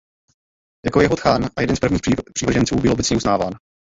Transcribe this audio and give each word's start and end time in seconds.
Jako 0.85 1.01
jeho 1.01 1.15
tchán 1.15 1.45
a 1.55 1.61
jeden 1.61 1.75
z 1.75 1.79
prvních 1.79 2.01
přívrženců 2.33 2.75
byl 2.75 2.91
obecně 2.91 3.17
uznáván. 3.17 3.53